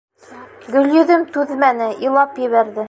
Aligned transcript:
Гөлйөҙөм 0.77 1.27
түҙмәне, 1.37 1.95
илап 2.09 2.43
ебәрҙе. 2.49 2.79